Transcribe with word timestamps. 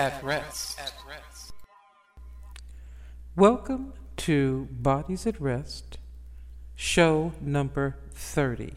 at 0.00 0.24
rest. 0.24 0.80
Welcome 3.36 3.92
to 4.16 4.66
Bodies 4.70 5.26
at 5.26 5.38
Rest, 5.38 5.98
show 6.74 7.34
number 7.38 7.98
30. 8.14 8.72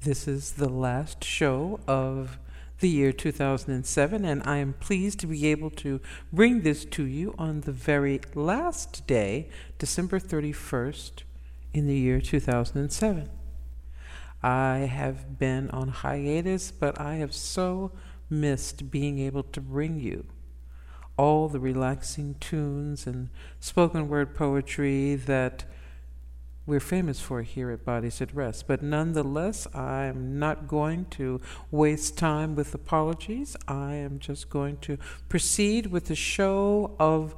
This 0.00 0.26
is 0.26 0.52
the 0.52 0.70
last 0.70 1.22
show 1.22 1.78
of 1.86 2.38
the 2.80 2.88
year 2.88 3.12
2007, 3.12 4.24
and 4.24 4.42
I 4.46 4.56
am 4.56 4.72
pleased 4.72 5.20
to 5.20 5.26
be 5.26 5.46
able 5.48 5.68
to 5.84 6.00
bring 6.32 6.62
this 6.62 6.86
to 6.86 7.04
you 7.04 7.34
on 7.36 7.60
the 7.60 7.72
very 7.72 8.22
last 8.34 9.06
day, 9.06 9.50
December 9.78 10.18
31st, 10.18 11.24
in 11.74 11.86
the 11.86 11.98
year 11.98 12.22
2007. 12.22 13.28
I 14.42 14.76
have 14.78 15.38
been 15.38 15.68
on 15.68 15.88
hiatus, 15.88 16.70
but 16.70 16.98
I 16.98 17.16
have 17.16 17.34
so 17.34 17.92
missed 18.32 18.90
being 18.90 19.18
able 19.20 19.44
to 19.44 19.60
bring 19.60 20.00
you 20.00 20.24
all 21.16 21.48
the 21.48 21.60
relaxing 21.60 22.34
tunes 22.40 23.06
and 23.06 23.28
spoken 23.60 24.08
word 24.08 24.34
poetry 24.34 25.14
that 25.14 25.64
we're 26.64 26.80
famous 26.80 27.20
for 27.20 27.42
here 27.42 27.70
at 27.70 27.84
Bodies 27.84 28.20
at 28.20 28.34
Rest. 28.34 28.66
But 28.66 28.82
nonetheless, 28.82 29.66
I'm 29.74 30.38
not 30.38 30.68
going 30.68 31.06
to 31.10 31.40
waste 31.70 32.16
time 32.16 32.54
with 32.54 32.72
apologies. 32.72 33.56
I 33.66 33.94
am 33.94 34.18
just 34.20 34.48
going 34.48 34.78
to 34.78 34.96
proceed 35.28 35.88
with 35.88 36.06
the 36.06 36.14
show 36.14 36.94
of 36.98 37.34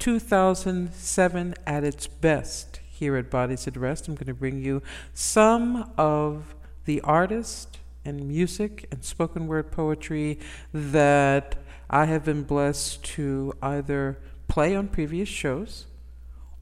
2007 0.00 1.54
at 1.66 1.84
its 1.84 2.06
best 2.08 2.80
here 2.90 3.16
at 3.16 3.30
Bodies 3.30 3.68
at 3.68 3.76
Rest. 3.76 4.08
I'm 4.08 4.16
going 4.16 4.26
to 4.26 4.34
bring 4.34 4.60
you 4.60 4.82
some 5.14 5.92
of 5.96 6.56
the 6.84 7.00
artists 7.02 7.78
and 8.04 8.26
music 8.26 8.86
and 8.90 9.04
spoken 9.04 9.46
word 9.46 9.70
poetry 9.70 10.38
that 10.72 11.56
I 11.88 12.06
have 12.06 12.24
been 12.24 12.42
blessed 12.42 13.02
to 13.04 13.52
either 13.62 14.18
play 14.48 14.74
on 14.74 14.88
previous 14.88 15.28
shows 15.28 15.86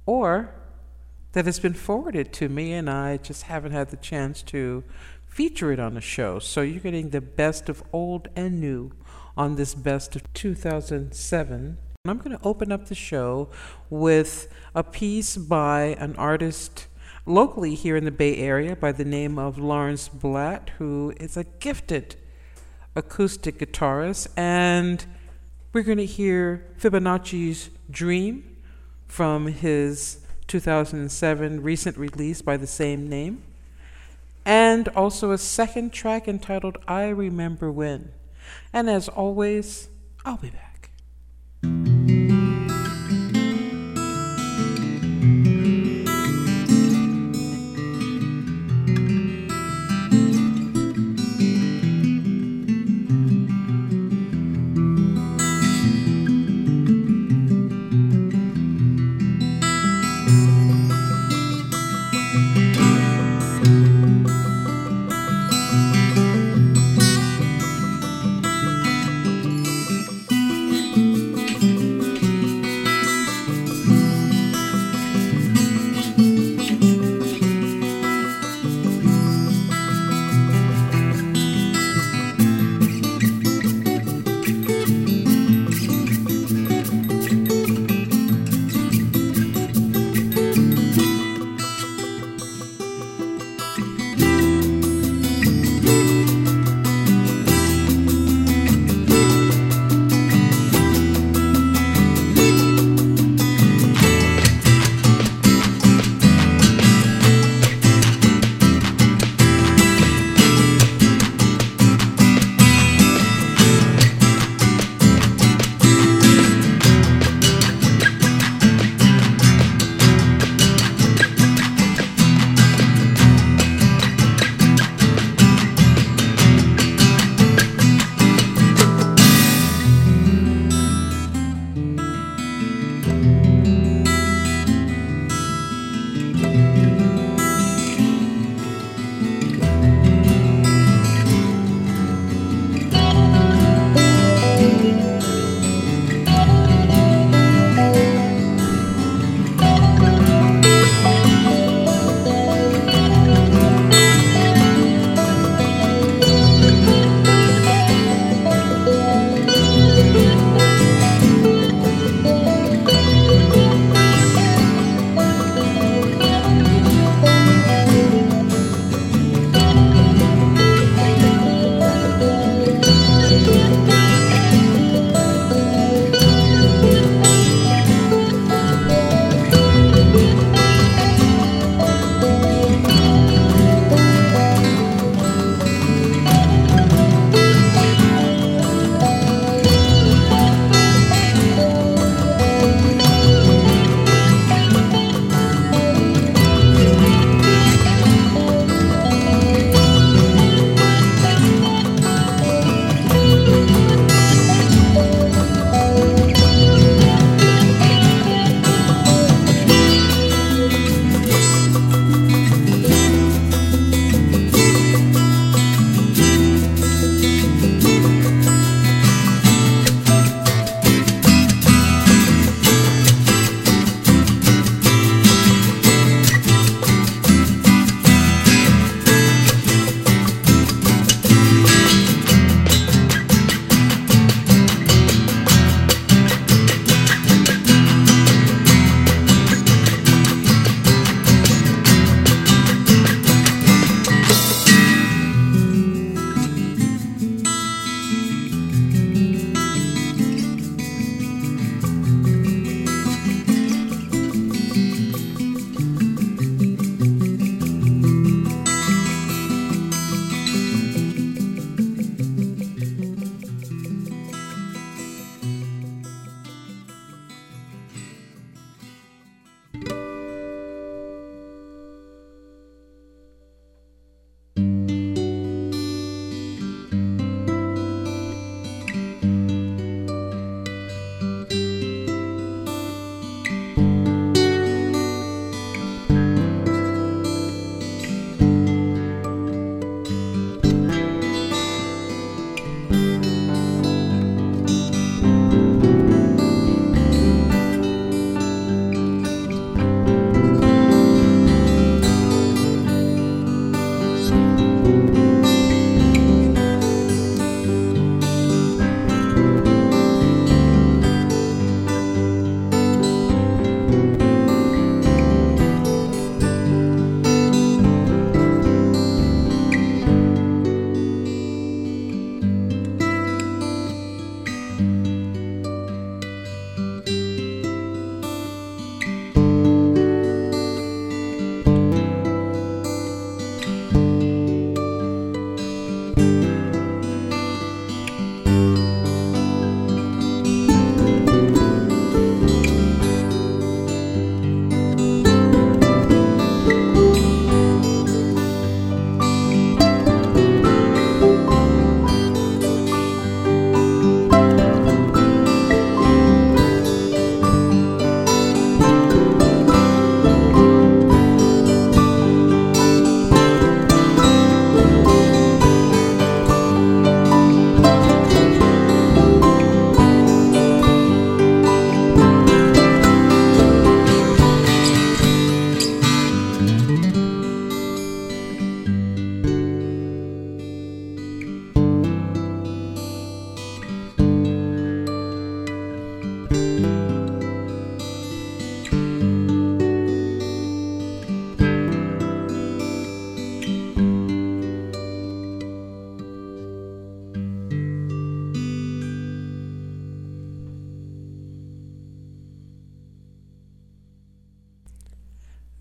or 0.07 0.55
that 1.33 1.47
has 1.47 1.61
been 1.61 1.75
forwarded 1.75 2.33
to 2.35 2.49
me 2.49 2.73
and 2.73 2.91
I 2.91 3.17
just 3.17 3.45
haven't 3.45 3.73
had 3.73 3.91
the 3.91 3.97
chance 3.97 4.43
to 4.43 4.83
feature 5.27 5.73
it 5.73 5.79
on 5.79 5.95
the 5.95 6.01
show. 6.01 6.39
So 6.39 6.61
you're 6.63 6.81
getting 6.81 7.11
the 7.11 7.21
best 7.21 7.69
of 7.69 7.83
old 7.93 8.29
and 8.35 8.61
new 8.61 8.93
on 9.37 9.55
this 9.55 9.75
best 9.75 10.17
of 10.17 10.33
2007. 10.35 11.79
I'm 12.07 12.19
going 12.19 12.37
to 12.37 12.43
open 12.43 12.73
up 12.73 12.87
the 12.87 12.95
show 12.95 13.51
with 13.89 14.49
a 14.75 14.83
piece 14.83 15.37
by 15.37 15.97
an 15.99 16.17
artist 16.17 16.87
locally 17.31 17.75
here 17.75 17.97
in 17.97 18.05
the 18.05 18.11
Bay 18.11 18.37
Area 18.37 18.75
by 18.77 18.93
the 18.93 19.05
name 19.05 19.39
of 19.39 19.59
Lawrence 19.59 20.09
Blatt, 20.09 20.71
who 20.79 21.15
is 21.19 21.37
a 21.37 21.45
gifted 21.45 22.17
acoustic 22.97 23.59
guitarist. 23.59 24.29
And 24.37 25.05
we're 25.73 25.85
going 25.85 25.99
to 25.99 26.07
hear 26.07 26.67
Fibonacci's 26.79 27.71
Dream 27.91 28.57
from 29.07 29.47
his 29.47 30.21
2007 30.49 31.63
recent 31.63 31.97
release 31.97 32.43
by 32.43 32.57
the 32.57 32.67
same 32.67 33.09
name, 33.09 33.43
and 34.45 34.89
also 34.89 35.31
a 35.31 35.39
second 35.39 35.93
track 35.93 36.27
entitled 36.27 36.79
I 36.89 37.09
Remember 37.09 37.71
When. 37.71 38.11
And 38.73 38.91
as 38.91 39.09
always, 39.09 39.89
I'll 40.25 40.37
be 40.37 40.51
back. 40.51 41.90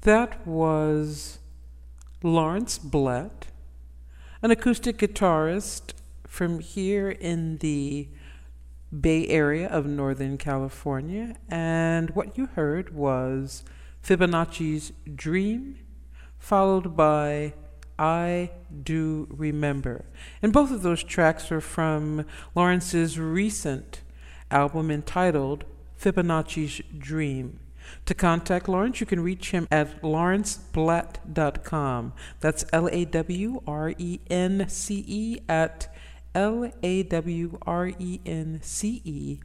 That 0.10 0.48
was 0.48 1.38
Lawrence 2.24 2.80
Blatt, 2.80 3.46
an 4.42 4.50
acoustic 4.50 4.98
guitarist 4.98 5.94
from 6.26 6.62
here 6.62 7.12
in 7.12 7.60
the 7.60 8.08
Bay 8.90 9.28
Area 9.28 9.68
of 9.68 9.86
Northern 9.86 10.40
California. 10.40 11.36
And 11.48 12.10
what 12.16 12.40
you 12.40 12.48
heard 12.48 12.96
was 12.96 13.64
Fibonacci's 14.02 14.94
Dream, 15.14 15.78
followed 16.40 16.98
by 16.98 17.54
I 18.00 18.50
Do 18.82 19.28
Remember. 19.30 20.06
And 20.42 20.52
both 20.52 20.72
of 20.72 20.82
those 20.82 21.04
tracks 21.04 21.52
are 21.52 21.62
from 21.62 22.26
Lawrence's 22.56 23.20
recent 23.20 24.02
album 24.50 24.90
entitled 24.90 25.66
Fibonacci's 25.96 26.82
Dream. 26.98 27.60
To 28.10 28.16
contact 28.16 28.68
Lawrence, 28.68 29.00
you 29.00 29.06
can 29.06 29.20
reach 29.20 29.52
him 29.52 29.68
at 29.70 30.02
lawrenceblatt.com. 30.02 32.14
That's 32.40 32.66
L 32.74 32.90
A 32.92 33.06
W 33.06 33.62
R 33.68 33.94
E 34.00 34.20
N 34.32 34.66
C 34.68 35.06
E 35.08 35.38
at 35.48 35.96
L 36.34 36.72
A 36.82 37.04
W 37.04 37.60
R 37.68 37.92
E 38.00 38.20
N 38.26 38.62
C 38.64 39.04
E 39.06 39.40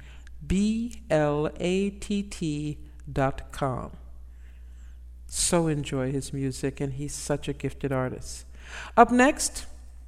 B 0.46 1.02
L 1.10 1.50
A 1.60 1.90
T 1.90 2.22
T 2.22 2.78
dot 3.12 3.52
com. 3.52 3.90
So 5.26 5.66
enjoy 5.66 6.10
his 6.10 6.32
music, 6.32 6.80
and 6.80 6.94
he's 6.94 7.12
such 7.12 7.48
a 7.48 7.52
gifted 7.52 7.92
artist. 7.92 8.46
Up 8.96 9.12
next, 9.12 9.66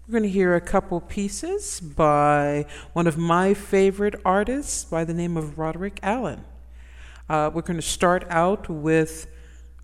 we're 0.09 0.13
going 0.13 0.23
to 0.23 0.31
hear 0.31 0.55
a 0.55 0.63
couple 0.63 1.03
pieces 1.03 1.79
by 1.79 2.65
one 2.95 3.07
of 3.07 3.19
my 3.19 3.53
favorite 3.53 4.15
artists 4.25 4.83
by 4.83 5.05
the 5.05 5.13
name 5.13 5.37
of 5.37 5.59
Roderick 5.59 6.01
Allen. 6.03 6.47
Uh, 7.29 7.51
we're 7.53 7.63
going 7.63 7.77
to 7.77 7.83
start 7.83 8.25
out 8.31 8.69
with 8.69 9.27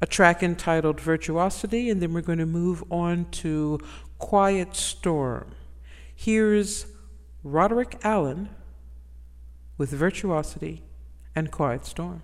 a 0.01 0.07
track 0.07 0.43
entitled 0.43 1.01
Virtuosity, 1.01 1.91
and 1.91 2.01
then 2.01 2.13
we're 2.13 2.21
going 2.21 2.39
to 2.39 2.47
move 2.47 2.85
on 2.91 3.27
to 3.31 3.79
Quiet 4.19 4.77
Storm. 4.77 5.53
Here's 6.15 6.87
Roderick 7.43 7.99
Allen 8.03 8.51
with 9.77 9.91
Virtuosity 9.91 10.83
and 11.35 11.51
Quiet 11.51 11.85
Storm. 11.87 12.23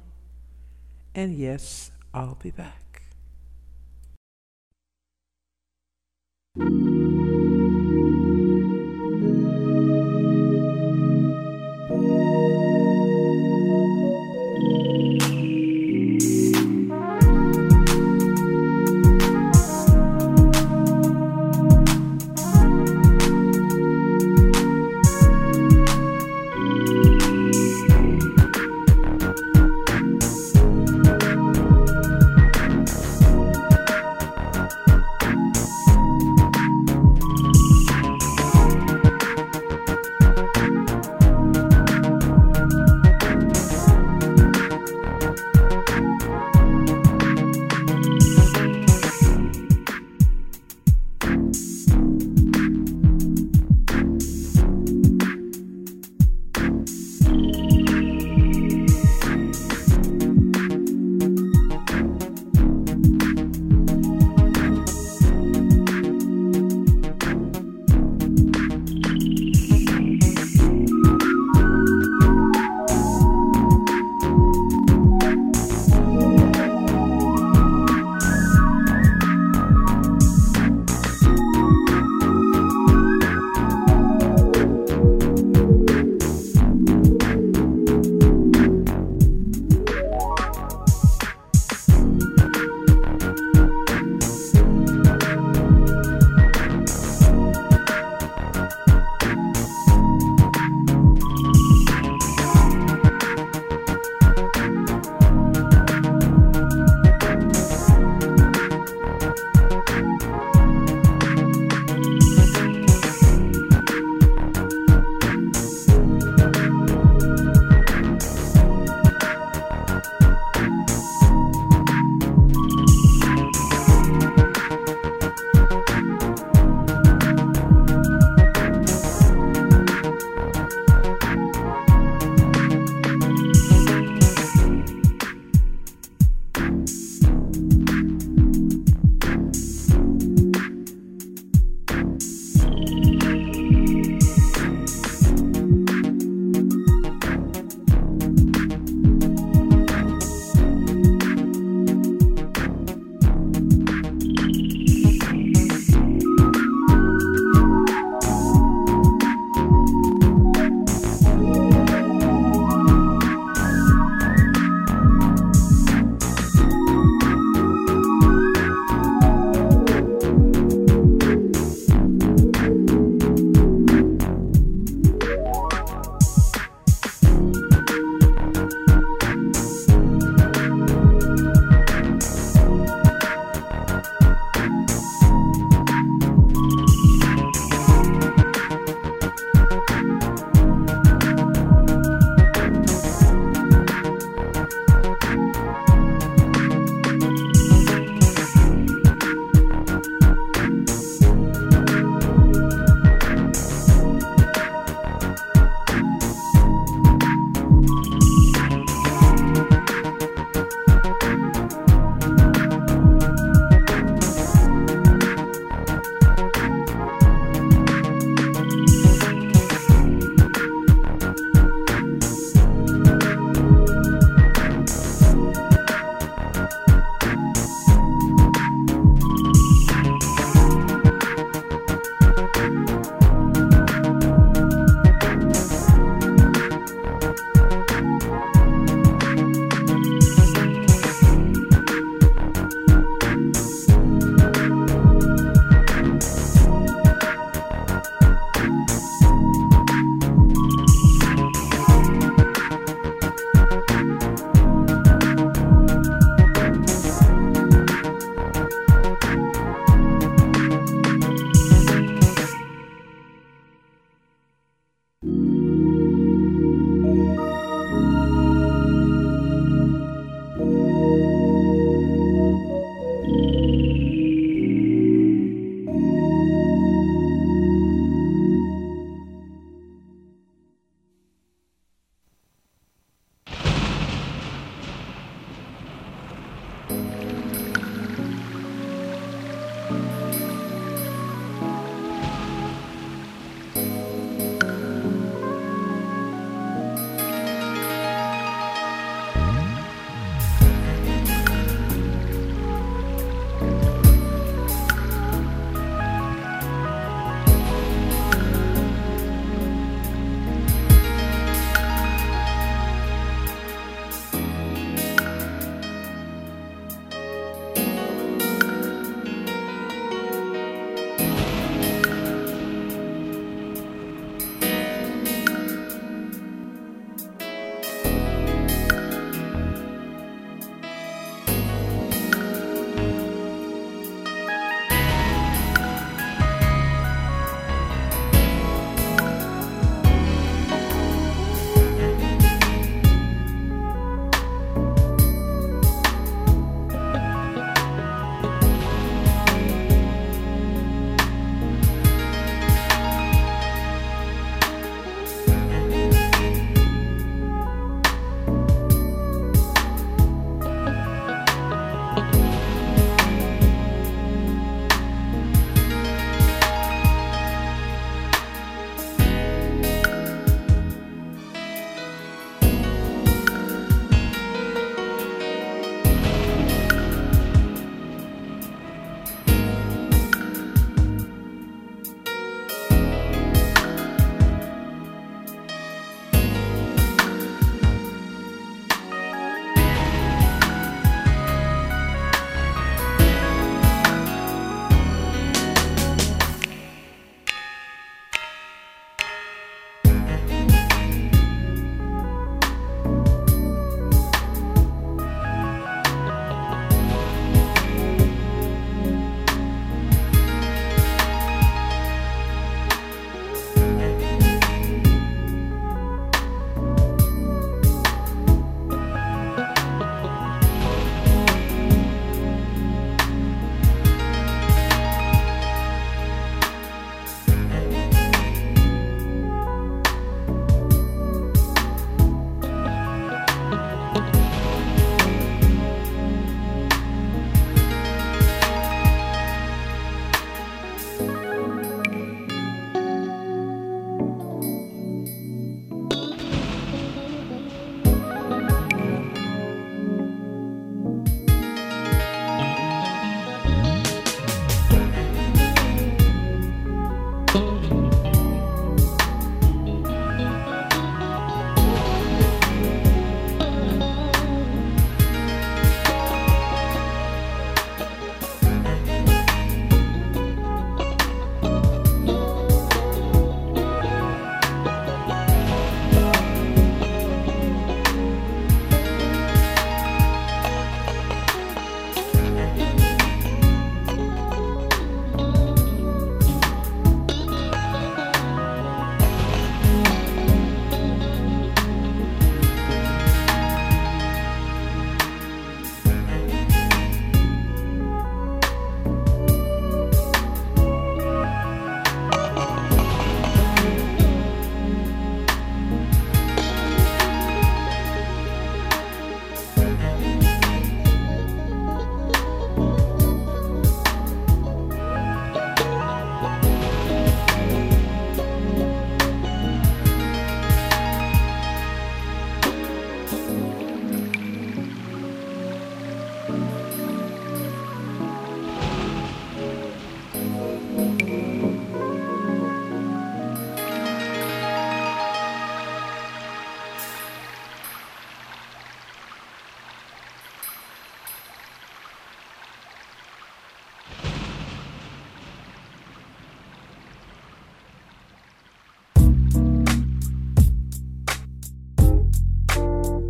And 1.14 1.34
yes, 1.34 1.90
I'll 2.14 2.38
be 2.40 2.50
back. 2.52 3.02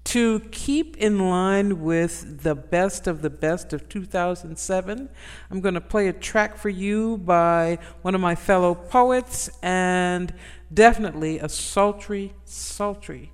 to 0.05 0.40
keep 0.51 0.96
in 0.98 1.31
line 1.31 1.81
with 1.81 2.42
the 2.42 2.55
best 2.55 3.07
of 3.07 3.22
the 3.22 3.31
best 3.31 3.72
of 3.72 3.88
2007, 3.88 5.09
I'm 5.51 5.61
going 5.61 5.75
to 5.75 5.81
play 5.81 6.09
a 6.09 6.12
track 6.12 6.59
for 6.59 6.68
you 6.68 7.16
by 7.16 7.79
one 8.03 8.14
of 8.14 8.20
my 8.20 8.35
fellow 8.35 8.75
poets 8.75 9.48
and 9.62 10.35
definitely 10.72 11.38
a 11.38 11.48
sultry, 11.48 12.35
sultry 12.44 13.33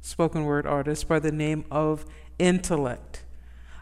spoken 0.00 0.44
word 0.44 0.66
artist 0.66 1.06
by 1.06 1.18
the 1.18 1.30
name 1.30 1.64
of 1.70 2.06
Intellect. 2.38 3.24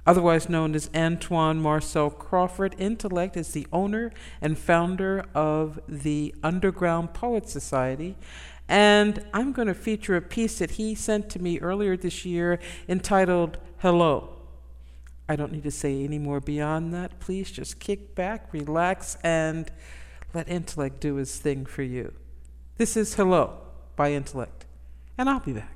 Otherwise 0.07 0.49
known 0.49 0.75
as 0.75 0.89
Antoine 0.95 1.61
Marcel 1.61 2.11
Crawford, 2.11 2.77
Intellect 2.79 3.37
is 3.37 3.53
the 3.53 3.67
owner 3.73 4.13
and 4.41 4.57
founder 4.57 5.25
of 5.35 5.81
the 5.89 6.35
Underground 6.43 7.13
Poet 7.13 7.49
Society 7.49 8.17
and 8.69 9.25
I'm 9.33 9.53
going 9.53 9.69
to 9.69 9.75
feature 9.75 10.17
a 10.17 10.23
piece 10.23 10.59
that 10.59 10.73
he 10.73 10.95
sent 10.95 11.31
to 11.31 11.39
me 11.39 11.59
earlier 11.61 11.97
this 11.97 12.25
year 12.25 12.59
entitled 12.89 13.59
Hello. 13.79 14.33
I 15.29 15.37
don't 15.37 15.53
need 15.53 15.65
to 15.65 15.71
say 15.71 16.05
any 16.05 16.19
more 16.19 16.41
beyond 16.41 16.93
that. 16.95 17.19
Please 17.21 17.51
just 17.51 17.79
kick 17.79 18.15
back, 18.15 18.53
relax, 18.53 19.19
and 19.23 19.71
let 20.35 20.49
intellect 20.49 21.01
do 21.01 21.17
his 21.17 21.37
thing 21.39 21.67
for 21.67 21.83
you. 21.83 22.13
This 22.77 22.97
is 22.97 23.15
Hello 23.15 23.59
by 23.97 24.13
Intellect, 24.13 24.67
and 25.17 25.29
I'll 25.29 25.41
be 25.41 25.53
back. 25.53 25.76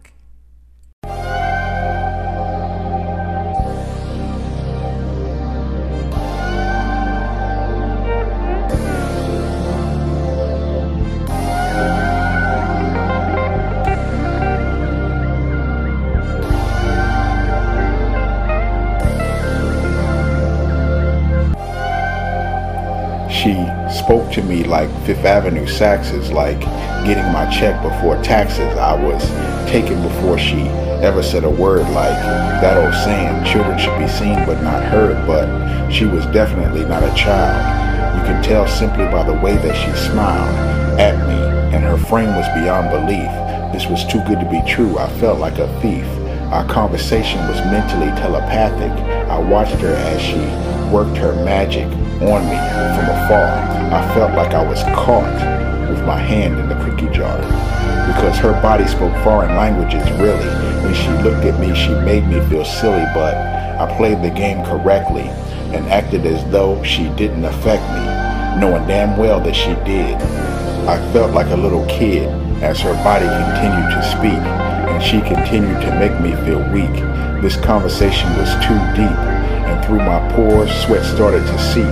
To 24.33 24.43
me 24.43 24.64
like 24.64 24.88
Fifth 25.05 25.25
Avenue 25.25 25.66
sax 25.66 26.11
is 26.11 26.31
like 26.31 26.61
getting 27.05 27.33
my 27.33 27.51
check 27.51 27.83
before 27.83 28.23
taxes. 28.23 28.77
I 28.77 28.95
was 28.95 29.23
taken 29.71 30.03
before 30.03 30.38
she 30.38 30.62
ever 31.03 31.23
said 31.23 31.45
a 31.45 31.51
word 31.51 31.83
like 31.90 32.21
that 32.61 32.77
old 32.77 32.95
saying, 33.05 33.45
children 33.45 33.79
should 33.79 33.99
be 33.99 34.07
seen 34.07 34.45
but 34.47 34.62
not 34.62 34.83
heard, 34.85 35.27
but 35.27 35.90
she 35.90 36.05
was 36.05 36.25
definitely 36.27 36.85
not 36.85 37.03
a 37.03 37.14
child. 37.14 38.19
You 38.19 38.25
can 38.25 38.43
tell 38.43 38.66
simply 38.69 39.07
by 39.07 39.25
the 39.25 39.35
way 39.35 39.57
that 39.57 39.75
she 39.75 40.09
smiled 40.09 41.01
at 41.01 41.16
me, 41.27 41.75
and 41.75 41.83
her 41.83 41.97
frame 41.97 42.35
was 42.37 42.47
beyond 42.55 42.90
belief. 42.90 43.31
This 43.73 43.87
was 43.87 44.05
too 44.07 44.23
good 44.25 44.40
to 44.40 44.51
be 44.51 44.62
true. 44.69 44.99
I 44.99 45.09
felt 45.19 45.38
like 45.38 45.59
a 45.59 45.69
thief. 45.81 46.07
Our 46.53 46.66
conversation 46.66 47.38
was 47.49 47.57
mentally 47.71 48.11
telepathic. 48.21 48.93
I 49.31 49.38
watched 49.38 49.81
her 49.81 49.95
as 49.95 50.21
she 50.21 50.38
worked 50.93 51.16
her 51.16 51.33
magic 51.45 51.87
on 52.21 52.45
me 52.45 52.59
from 52.97 53.09
afar. 53.09 53.70
I 53.92 54.14
felt 54.14 54.35
like 54.35 54.55
I 54.55 54.64
was 54.64 54.83
caught 54.94 55.35
with 55.90 56.05
my 56.07 56.16
hand 56.16 56.61
in 56.61 56.68
the 56.68 56.76
cookie 56.85 57.12
jar. 57.12 57.37
Because 58.07 58.38
her 58.38 58.53
body 58.62 58.87
spoke 58.87 59.12
foreign 59.24 59.57
languages, 59.57 60.09
really. 60.12 60.46
When 60.85 60.94
she 60.94 61.11
looked 61.24 61.44
at 61.44 61.59
me, 61.59 61.74
she 61.74 61.90
made 62.07 62.26
me 62.29 62.40
feel 62.48 62.64
silly, 62.64 63.05
but 63.12 63.35
I 63.35 63.92
played 63.96 64.22
the 64.22 64.31
game 64.31 64.64
correctly 64.64 65.29
and 65.74 65.87
acted 65.88 66.24
as 66.24 66.48
though 66.53 66.81
she 66.85 67.09
didn't 67.11 67.44
affect 67.44 67.83
me, 67.90 68.61
knowing 68.61 68.87
damn 68.87 69.16
well 69.16 69.40
that 69.40 69.57
she 69.57 69.74
did. 69.85 70.14
I 70.87 70.96
felt 71.12 71.35
like 71.35 71.48
a 71.48 71.57
little 71.57 71.85
kid 71.87 72.29
as 72.62 72.81
her 72.81 72.94
body 73.03 73.26
continued 73.26 73.90
to 73.90 74.03
speak 74.11 74.42
and 74.90 75.03
she 75.03 75.20
continued 75.20 75.81
to 75.83 75.98
make 75.98 76.18
me 76.20 76.33
feel 76.44 76.62
weak. 76.70 76.94
This 77.42 77.57
conversation 77.57 78.29
was 78.37 78.53
too 78.66 78.79
deep 78.94 79.18
and 79.66 79.85
through 79.85 79.98
my 79.98 80.20
pores, 80.33 80.70
sweat 80.85 81.05
started 81.05 81.40
to 81.40 81.59
seep. 81.59 81.85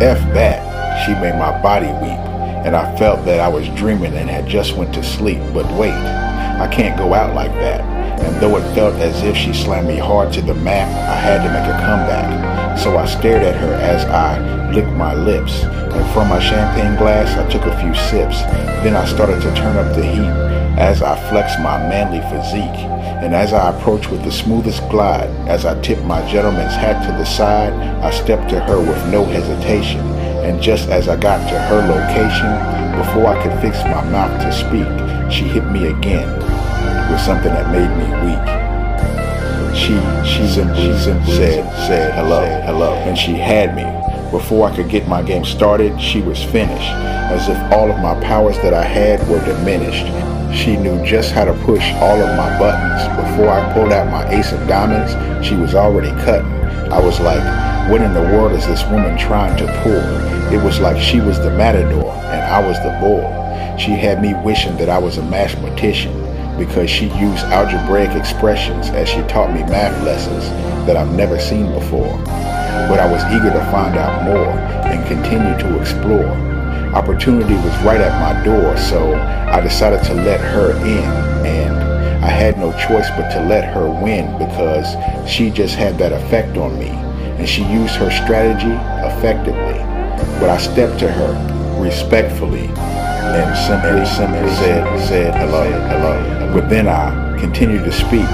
F 0.00 0.18
that, 0.34 0.67
she 1.04 1.12
made 1.14 1.38
my 1.38 1.60
body 1.62 1.86
weep, 1.86 2.18
and 2.64 2.74
I 2.74 2.96
felt 2.96 3.24
that 3.24 3.40
I 3.40 3.48
was 3.48 3.68
dreaming 3.70 4.14
and 4.14 4.28
had 4.28 4.46
just 4.46 4.76
went 4.76 4.92
to 4.94 5.02
sleep. 5.02 5.40
But 5.52 5.66
wait, 5.78 5.92
I 5.92 6.68
can't 6.72 6.98
go 6.98 7.14
out 7.14 7.34
like 7.34 7.52
that. 7.54 7.80
And 8.20 8.40
though 8.40 8.56
it 8.56 8.74
felt 8.74 8.94
as 8.96 9.22
if 9.22 9.36
she 9.36 9.52
slammed 9.52 9.88
me 9.88 9.96
hard 9.96 10.32
to 10.32 10.42
the 10.42 10.54
mat, 10.54 10.88
I 11.08 11.14
had 11.14 11.38
to 11.44 11.52
make 11.52 11.68
a 11.68 11.78
comeback. 11.86 12.78
So 12.78 12.96
I 12.98 13.06
stared 13.06 13.42
at 13.42 13.56
her 13.56 13.74
as 13.74 14.04
I 14.06 14.70
licked 14.72 14.92
my 14.92 15.14
lips, 15.14 15.62
and 15.62 16.12
from 16.12 16.28
my 16.28 16.40
champagne 16.40 16.96
glass 16.96 17.36
I 17.38 17.48
took 17.50 17.66
a 17.66 17.80
few 17.80 17.94
sips. 17.94 18.42
Then 18.82 18.96
I 18.96 19.04
started 19.06 19.40
to 19.42 19.54
turn 19.54 19.76
up 19.76 19.94
the 19.94 20.04
heat 20.04 20.48
as 20.78 21.02
I 21.02 21.16
flexed 21.28 21.58
my 21.60 21.78
manly 21.88 22.20
physique, 22.30 22.86
and 23.22 23.34
as 23.34 23.52
I 23.52 23.76
approached 23.76 24.10
with 24.10 24.22
the 24.22 24.30
smoothest 24.30 24.88
glide, 24.88 25.28
as 25.48 25.64
I 25.64 25.80
tipped 25.80 26.04
my 26.04 26.28
gentleman's 26.30 26.74
hat 26.74 27.04
to 27.06 27.12
the 27.18 27.24
side, 27.24 27.72
I 28.02 28.10
stepped 28.10 28.48
to 28.50 28.60
her 28.60 28.78
with 28.78 29.04
no 29.10 29.24
hesitation, 29.24 30.00
and 30.48 30.62
just 30.62 30.88
as 30.88 31.08
I 31.08 31.16
got 31.16 31.46
to 31.50 31.58
her 31.58 31.86
location, 31.86 32.48
before 32.96 33.26
I 33.26 33.42
could 33.42 33.60
fix 33.60 33.84
my 33.84 34.02
mouth 34.10 34.40
to 34.40 34.50
speak, 34.50 34.88
she 35.30 35.44
hit 35.44 35.64
me 35.70 35.88
again 35.88 36.26
with 37.10 37.20
something 37.20 37.52
that 37.52 37.70
made 37.70 37.92
me 38.00 38.08
weak. 38.24 38.44
She, 39.76 39.94
she 40.26 40.48
simply, 40.48 40.96
simply 40.98 41.32
said, 41.32 41.70
said 41.86 42.14
hello, 42.14 42.40
hello, 42.64 42.94
and 42.94 43.16
she 43.16 43.32
had 43.32 43.76
me. 43.76 43.84
Before 44.30 44.68
I 44.68 44.74
could 44.74 44.88
get 44.88 45.06
my 45.06 45.22
game 45.22 45.44
started, 45.44 46.00
she 46.00 46.22
was 46.22 46.42
finished, 46.42 46.90
as 47.30 47.48
if 47.48 47.58
all 47.72 47.90
of 47.90 47.98
my 47.98 48.18
powers 48.24 48.56
that 48.58 48.72
I 48.72 48.84
had 48.84 49.20
were 49.28 49.44
diminished. 49.44 50.06
She 50.56 50.78
knew 50.78 51.04
just 51.04 51.32
how 51.32 51.44
to 51.44 51.52
push 51.64 51.84
all 51.96 52.18
of 52.18 52.36
my 52.38 52.58
buttons. 52.58 53.04
Before 53.28 53.50
I 53.50 53.70
pulled 53.74 53.92
out 53.92 54.10
my 54.10 54.26
ace 54.30 54.52
of 54.52 54.66
diamonds, 54.66 55.12
she 55.46 55.54
was 55.56 55.74
already 55.74 56.10
cutting. 56.22 56.50
I 56.90 57.00
was 57.04 57.20
like, 57.20 57.67
what 57.88 58.02
in 58.02 58.12
the 58.12 58.20
world 58.20 58.52
is 58.52 58.66
this 58.66 58.84
woman 58.90 59.16
trying 59.16 59.56
to 59.56 59.66
pull? 59.82 60.52
It 60.52 60.62
was 60.62 60.78
like 60.78 61.00
she 61.00 61.20
was 61.20 61.38
the 61.38 61.50
matador 61.50 62.12
and 62.12 62.42
I 62.42 62.60
was 62.66 62.76
the 62.82 62.96
bull. 63.00 63.24
She 63.78 63.92
had 63.92 64.20
me 64.20 64.34
wishing 64.44 64.76
that 64.76 64.90
I 64.90 64.98
was 64.98 65.16
a 65.16 65.22
mathematician 65.22 66.12
because 66.58 66.90
she 66.90 67.06
used 67.06 67.44
algebraic 67.46 68.10
expressions 68.10 68.88
as 68.90 69.08
she 69.08 69.22
taught 69.22 69.54
me 69.54 69.62
math 69.62 70.04
lessons 70.04 70.44
that 70.86 70.96
I've 70.96 71.14
never 71.14 71.38
seen 71.38 71.72
before. 71.72 72.14
But 72.88 73.00
I 73.00 73.10
was 73.10 73.22
eager 73.32 73.50
to 73.50 73.70
find 73.70 73.96
out 73.96 74.22
more 74.24 74.50
and 74.84 75.06
continue 75.06 75.56
to 75.58 75.80
explore. 75.80 76.28
Opportunity 76.94 77.54
was 77.54 77.84
right 77.84 78.00
at 78.00 78.20
my 78.20 78.44
door, 78.44 78.76
so 78.76 79.14
I 79.14 79.60
decided 79.60 80.02
to 80.04 80.14
let 80.14 80.40
her 80.40 80.72
in, 80.84 81.46
and 81.46 81.76
I 82.24 82.28
had 82.28 82.58
no 82.58 82.72
choice 82.72 83.08
but 83.10 83.30
to 83.30 83.44
let 83.44 83.64
her 83.72 83.88
win 83.88 84.36
because 84.38 84.96
she 85.30 85.50
just 85.50 85.74
had 85.74 85.96
that 85.98 86.12
effect 86.12 86.56
on 86.56 86.78
me, 86.78 86.88
and 87.38 87.48
she 87.48 87.62
used 87.64 87.94
her 87.96 88.10
strategy 88.10 88.74
effectively. 89.06 89.78
But 90.40 90.50
I 90.50 90.58
stepped 90.58 90.98
to 91.00 91.10
her 91.10 91.80
respectfully 91.80 92.68
and 92.68 93.56
simply, 93.56 94.04
simply 94.06 94.48
said, 94.56 95.08
said 95.08 95.34
hello, 95.34 95.70
hello. 95.88 96.52
But 96.52 96.68
then 96.68 96.88
I 96.88 97.38
continued 97.38 97.84
to 97.84 97.92
speak 97.92 98.28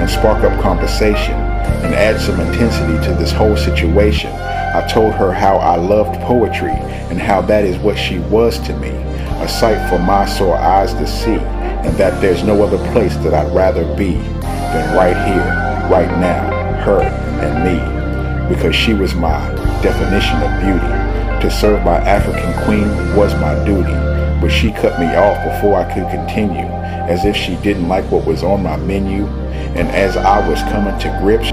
and 0.00 0.08
spark 0.08 0.44
up 0.44 0.60
conversation 0.62 1.34
and 1.34 1.94
add 1.94 2.20
some 2.20 2.38
intensity 2.40 3.04
to 3.06 3.14
this 3.14 3.32
whole 3.32 3.56
situation. 3.56 4.30
I 4.32 4.86
told 4.88 5.14
her 5.14 5.32
how 5.32 5.56
I 5.56 5.76
loved 5.76 6.20
poetry 6.22 6.72
and 7.10 7.18
how 7.18 7.40
that 7.42 7.64
is 7.64 7.78
what 7.78 7.98
she 7.98 8.18
was 8.18 8.58
to 8.66 8.76
me, 8.78 8.88
a 8.88 9.48
sight 9.48 9.88
for 9.88 9.98
my 9.98 10.26
sore 10.26 10.56
eyes 10.56 10.94
to 10.94 11.06
see, 11.06 11.36
and 11.36 11.96
that 11.96 12.20
there's 12.20 12.42
no 12.42 12.62
other 12.62 12.78
place 12.92 13.16
that 13.18 13.34
I'd 13.34 13.54
rather 13.54 13.84
be 13.96 14.14
than 14.14 14.96
right 14.96 15.16
here, 15.28 15.88
right 15.90 16.10
now, 16.18 16.50
her 16.82 17.02
and 17.02 17.64
me, 17.64 18.03
because 18.48 18.74
she 18.74 18.94
was 18.94 19.14
my 19.14 19.38
definition 19.82 20.36
of 20.42 20.60
beauty. 20.60 21.40
To 21.40 21.50
serve 21.50 21.84
my 21.84 21.98
African 21.98 22.52
queen 22.64 22.88
was 23.16 23.34
my 23.34 23.54
duty, 23.64 23.92
but 24.40 24.48
she 24.48 24.72
cut 24.72 24.98
me 24.98 25.06
off 25.14 25.42
before 25.44 25.76
I 25.76 25.84
could 25.92 26.08
continue, 26.10 26.66
as 27.08 27.24
if 27.24 27.36
she 27.36 27.56
didn't 27.56 27.88
like 27.88 28.10
what 28.10 28.26
was 28.26 28.42
on 28.42 28.62
my 28.62 28.76
menu. 28.76 29.26
And 29.76 29.88
as 29.88 30.16
I 30.16 30.46
was 30.48 30.60
coming 30.62 30.98
to 31.00 31.18
grips, 31.20 31.48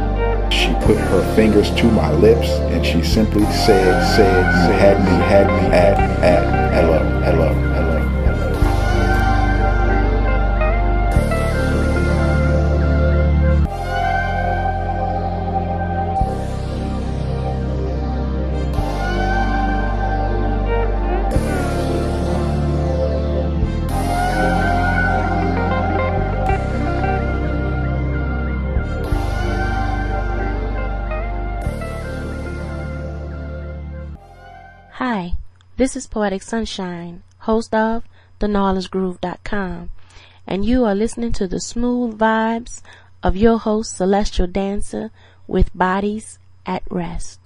she 0.53 0.73
put 0.85 0.97
her 0.97 1.35
fingers 1.35 1.71
to 1.75 1.85
my 1.85 2.11
lips 2.13 2.49
and 2.71 2.85
she 2.85 3.01
simply 3.01 3.45
said, 3.45 4.15
said, 4.15 4.45
you 4.67 4.73
had 4.77 4.99
me, 4.99 5.11
had 5.25 5.47
me 5.47 5.75
at, 5.75 5.97
at, 6.23 6.73
hello, 6.73 6.99
hello. 7.21 7.70
This 35.91 36.05
is 36.05 36.07
Poetic 36.07 36.41
Sunshine, 36.41 37.21
host 37.39 37.75
of 37.75 38.05
theknowledgegroove.com, 38.39 39.89
and 40.47 40.63
you 40.63 40.85
are 40.85 40.95
listening 40.95 41.33
to 41.33 41.49
the 41.49 41.59
smooth 41.59 42.17
vibes 42.17 42.81
of 43.21 43.35
your 43.35 43.57
host, 43.57 43.97
Celestial 43.97 44.47
Dancer, 44.47 45.11
with 45.47 45.77
Bodies 45.77 46.39
at 46.65 46.83
Rest. 46.89 47.40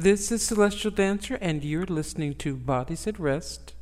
This 0.00 0.30
is 0.30 0.46
Celestial 0.46 0.92
Dancer, 0.92 1.38
and 1.40 1.64
you're 1.64 1.84
listening 1.84 2.36
to 2.36 2.54
Bodies 2.54 3.08
at 3.08 3.18
Rest. 3.18 3.74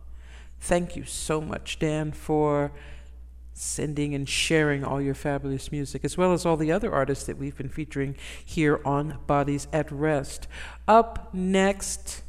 Thank 0.61 0.97
you 0.97 1.05
so 1.05 1.39
much, 1.39 1.79
Dan, 1.79 2.11
for 2.11 2.73
sending 3.59 4.15
and 4.15 4.29
sharing 4.29 4.85
all 4.85 5.01
your 5.01 5.13
fabulous 5.13 5.69
music, 5.69 6.05
as 6.05 6.17
well 6.17 6.31
as 6.31 6.45
all 6.45 6.55
the 6.55 6.71
other 6.71 6.93
artists 6.93 7.25
that 7.25 7.37
we've 7.37 7.57
been 7.57 7.67
featuring 7.67 8.15
here 8.43 8.79
on 8.85 9.19
Bodies 9.27 9.67
at 9.73 9.91
Rest. 9.91 10.47
Up 10.87 11.33
next 11.33 12.23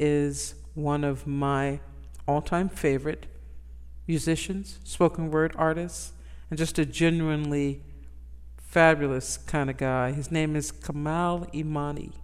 is 0.00 0.56
one 0.74 1.04
of 1.04 1.28
my 1.28 1.78
all 2.26 2.42
time 2.42 2.68
favorite 2.68 3.26
musicians, 4.08 4.80
spoken 4.82 5.30
word 5.30 5.54
artists, 5.56 6.12
and 6.50 6.58
just 6.58 6.76
a 6.76 6.84
genuinely 6.84 7.80
fabulous 8.56 9.36
kind 9.36 9.70
of 9.70 9.76
guy. 9.76 10.10
His 10.10 10.32
name 10.32 10.56
is 10.56 10.72
Kamal 10.72 11.46
Imani, 11.54 12.14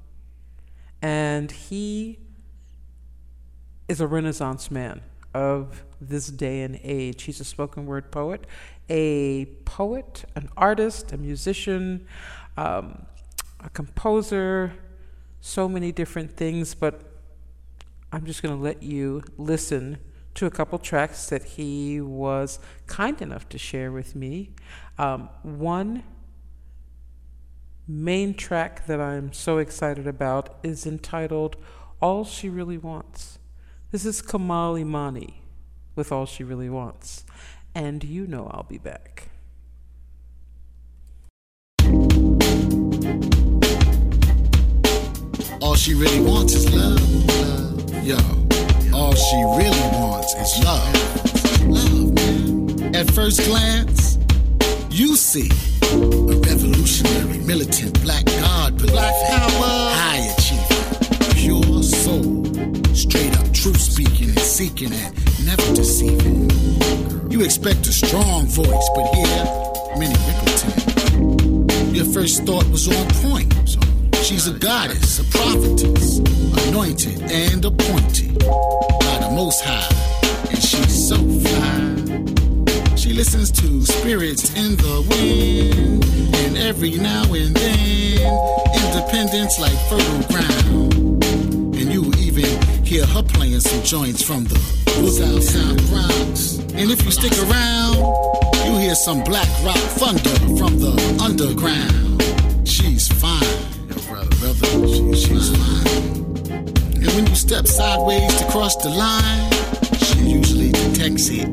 and 1.01 1.53
he 1.53 2.19
is 3.87 4.01
a 4.01 4.09
Renaissance 4.09 4.73
man 4.73 5.03
of 5.33 5.85
this 6.09 6.29
day 6.29 6.63
and 6.63 6.79
age. 6.83 7.23
He's 7.23 7.41
a 7.41 7.45
spoken 7.45 7.87
word 7.87 8.11
poet, 8.11 8.47
a 8.89 9.47
poet, 9.65 10.25
an 10.35 10.49
artist, 10.57 11.13
a 11.13 11.17
musician, 11.17 12.07
um, 12.57 13.07
a 13.61 13.71
composer, 13.71 14.73
so 15.41 15.69
many 15.69 15.93
different 15.93 16.37
things, 16.37 16.75
but 16.75 17.03
I'm 18.13 18.25
just 18.25 18.43
going 18.43 18.57
to 18.57 18.63
let 18.63 18.83
you 18.83 19.23
listen 19.37 19.99
to 20.35 20.47
a 20.47 20.51
couple 20.51 20.79
tracks 20.79 21.29
that 21.29 21.45
he 21.45 22.01
was 22.01 22.59
kind 22.87 23.21
enough 23.21 23.49
to 23.51 23.59
share 23.59 23.93
with 23.93 24.15
me. 24.15 24.51
Um, 24.99 25.29
one 25.43 26.03
main 27.87 28.35
track 28.35 28.87
that 28.87 29.01
I'm 29.01 29.33
so 29.33 29.59
excited 29.59 30.07
about 30.07 30.59
is 30.63 30.87
entitled 30.87 31.57
All 32.01 32.25
She 32.25 32.49
Really 32.49 32.79
Wants. 32.79 33.39
This 33.91 34.05
is 34.05 34.23
Kamal 34.23 34.79
Imani 34.79 35.44
with 35.97 36.13
All 36.13 36.27
She 36.27 36.45
Really 36.45 36.69
Wants. 36.69 37.25
And 37.75 38.05
you 38.05 38.27
know 38.27 38.49
I'll 38.53 38.67
be 38.69 38.79
back. 38.79 39.29
All 45.61 45.75
she 45.75 45.95
really 45.95 46.21
wants 46.21 46.55
is 46.55 46.73
love, 46.73 47.01
love. 47.27 48.05
Yo, 48.05 48.17
all 48.95 49.15
she 49.15 49.37
really 49.37 49.89
wants 49.99 50.35
is 50.35 50.65
love. 50.65 51.65
Love, 51.67 52.13
man. 52.13 52.95
At 52.95 53.11
first 53.11 53.45
glance, 53.45 54.19
you 54.91 55.17
see 55.17 55.51
a 55.83 56.37
revolutionary, 56.37 57.39
militant, 57.39 58.01
black 58.03 58.25
god, 58.27 58.77
black 58.79 59.15
power, 59.27 59.91
high 59.99 60.33
achiever, 60.37 61.35
pure 61.35 61.83
soul, 61.83 62.45
straight 62.95 63.34
up 63.34 63.34
truth 63.65 63.81
speaking 63.81 64.29
and 64.29 64.39
seeking 64.41 64.93
and 64.93 65.47
never 65.47 65.75
deceiving. 65.75 66.51
You 67.31 67.43
expect 67.43 67.87
a 67.87 67.93
strong 67.93 68.45
voice, 68.45 68.91
but 68.95 69.07
here, 69.15 69.45
Minnie 69.97 70.21
Riperton. 70.27 71.95
Your 71.97 72.05
first 72.05 72.45
thought 72.45 72.69
was 72.69 72.89
on 72.89 73.07
point. 73.25 73.55
She's 74.23 74.49
a 74.49 74.53
goddess, 74.53 75.19
a 75.19 75.25
prophetess, 75.31 76.19
anointed 76.69 77.23
and 77.23 77.65
appointed 77.65 78.39
by 78.39 79.17
the 79.25 79.33
Most 79.35 79.65
High, 79.65 79.89
and 80.51 80.63
she's 80.63 81.09
so 81.09 81.17
fly. 81.17 82.97
She 82.97 83.15
listens 83.15 83.51
to 83.53 83.81
spirits 83.87 84.55
in 84.57 84.77
the 84.77 85.07
wind, 85.09 86.05
and 86.35 86.59
every 86.59 86.99
now 86.99 87.33
and 87.33 87.57
then, 87.57 88.29
independence 88.85 89.59
like 89.59 89.79
fertile 89.89 90.23
ground. 90.29 90.84
Hear 92.95 93.07
her 93.07 93.25
playing 93.25 93.59
some 93.59 93.83
joints 93.83 94.23
from 94.23 94.45
the 94.45 94.57
South 95.11 95.43
Sound 95.43 95.83
Bronx. 95.89 96.59
And 96.79 96.93
if 96.93 97.05
you 97.05 97.11
stick 97.11 97.33
around, 97.43 97.97
you 98.65 98.79
hear 98.79 98.95
some 98.95 99.25
black 99.25 99.49
rock 99.65 99.83
thunder 99.99 100.31
from 100.57 100.79
the 100.79 100.95
underground. 101.21 102.23
She's 102.69 103.09
fine, 103.09 103.41
brother, 104.07 104.31
brother, 104.37 104.87
she, 104.87 105.13
she's 105.13 105.51
fine. 105.51 106.55
And 106.95 107.07
when 107.17 107.27
you 107.27 107.35
step 107.35 107.67
sideways 107.67 108.33
to 108.37 108.47
cross 108.53 108.77
the 108.77 108.91
line, 108.91 109.51
she 109.99 110.31
usually 110.31 110.71
detects 110.71 111.31
it. 111.31 111.49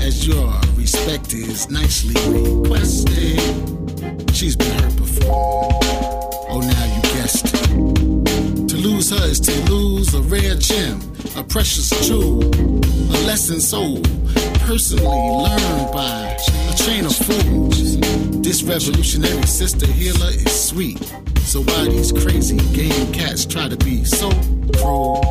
As 0.00 0.24
your 0.24 0.54
respect 0.76 1.34
is 1.34 1.68
nicely 1.68 2.14
requested. 2.30 3.40
She's 4.32 4.54
been 4.54 4.70
hurt 4.78 4.96
before. 4.96 5.80
Oh, 6.48 6.60
now 6.62 6.94
you 6.94 7.02
guessed 7.02 7.56
it. 7.56 8.29
To 8.80 8.88
lose 8.88 9.10
her 9.10 9.26
is 9.26 9.40
to 9.40 9.52
lose 9.70 10.14
a 10.14 10.22
rare 10.22 10.54
gem, 10.54 11.02
a 11.36 11.44
precious 11.44 11.90
jewel, 12.08 12.42
a 12.44 13.18
lesson 13.26 13.60
so 13.60 14.00
personally 14.60 15.04
learned 15.04 15.92
by 15.92 16.34
a 16.70 16.74
chain 16.76 17.04
of 17.04 17.14
fools. 17.14 17.98
This 18.40 18.62
revolutionary 18.62 19.46
sister 19.46 19.86
healer 19.86 20.30
is 20.30 20.68
sweet. 20.68 20.98
So 21.40 21.60
why 21.62 21.88
these 21.88 22.10
crazy 22.10 22.56
game 22.72 23.12
cats 23.12 23.44
try 23.44 23.68
to 23.68 23.76
be 23.76 24.02
so 24.02 24.30
cruel? 24.78 25.30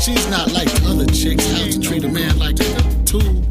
She's 0.00 0.26
not 0.30 0.50
like 0.52 0.70
the 0.72 0.86
other 0.88 1.06
chicks 1.12 1.46
how 1.52 1.66
to 1.66 1.78
treat 1.78 2.04
a 2.04 2.08
man 2.08 2.38
like 2.38 2.58
a 2.58 3.04
tool. 3.04 3.44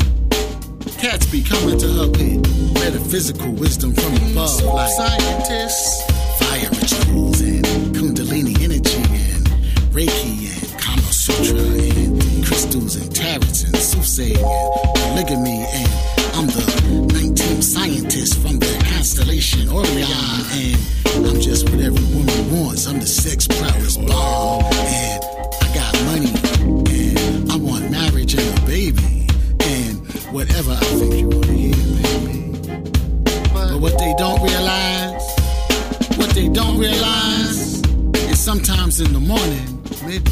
Cats 0.97 1.27
be 1.27 1.43
coming 1.43 1.77
to 1.77 1.87
her 1.87 2.07
with 2.07 2.73
metaphysical 2.73 3.51
wisdom 3.51 3.93
from 3.93 4.15
above, 4.31 4.63
like 4.63 4.89
scientists, 4.89 6.01
fire 6.39 6.69
rituals, 6.71 7.28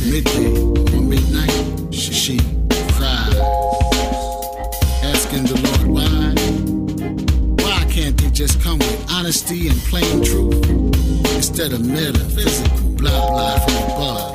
midday, 0.06 0.58
or 0.96 1.02
midnight, 1.02 1.94
she, 1.94 2.14
she 2.14 2.38
cries, 2.94 3.36
asking 5.04 5.46
the 5.46 5.58
Lord 5.64 5.88
why. 5.88 6.34
Why 7.64 7.86
can't 7.92 8.18
they 8.18 8.30
just 8.32 8.62
come 8.62 8.80
with 8.80 9.12
honesty 9.12 9.68
and 9.68 9.78
plain 9.90 10.24
truth? 10.24 10.70
Instead 11.36 11.74
of 11.74 11.86
metaphysical 11.86 12.88
blah 12.98 13.30
blah 13.30 13.60
from 13.60 13.76
above. 13.92 14.34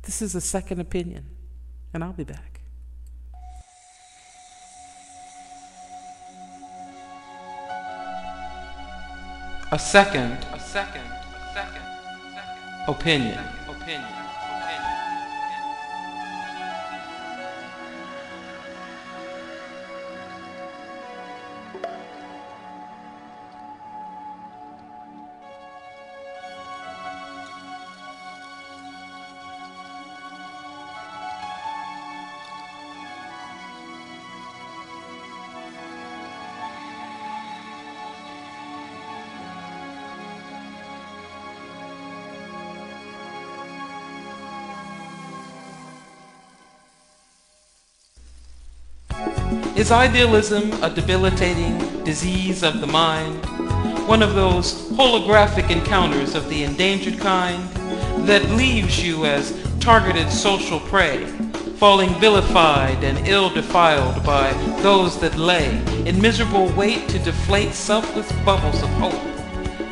This 0.03 0.20
is 0.20 0.34
a 0.34 0.40
second 0.40 0.80
opinion, 0.80 1.26
and 1.94 2.03
I'll 2.03 2.12
be 2.12 2.24
back. 2.24 2.61
A 9.70 9.78
second, 9.78 10.32
a 10.53 10.61
second, 10.61 11.00
a 11.00 11.55
second, 11.55 11.82
second 12.34 12.88
opinion, 12.88 13.38
opinion, 13.38 13.44
opinion. 13.68 14.22
Is 49.83 49.91
idealism 49.91 50.80
a 50.85 50.89
debilitating 50.89 52.05
disease 52.05 52.62
of 52.62 52.80
the 52.80 52.87
mind? 52.87 53.45
One 54.07 54.22
of 54.22 54.37
those 54.37 54.89
holographic 54.91 55.70
encounters 55.70 56.37
of 56.37 56.49
the 56.49 56.62
endangered 56.62 57.18
kind 57.18 57.68
that 58.28 58.49
leaves 58.51 59.05
you 59.05 59.24
as 59.24 59.61
targeted 59.80 60.30
social 60.30 60.78
prey, 60.78 61.26
falling 61.78 62.11
vilified 62.20 63.03
and 63.03 63.26
ill-defiled 63.26 64.22
by 64.22 64.53
those 64.83 65.18
that 65.18 65.37
lay 65.37 65.76
in 66.07 66.22
miserable 66.22 66.68
wait 66.76 67.09
to 67.09 67.18
deflate 67.18 67.72
selfless 67.72 68.30
bubbles 68.45 68.80
of 68.85 68.89
hope, 68.91 69.20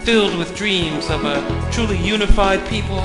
filled 0.04 0.38
with 0.38 0.54
dreams 0.54 1.10
of 1.10 1.24
a 1.24 1.68
truly 1.72 1.98
unified 1.98 2.64
people, 2.68 3.02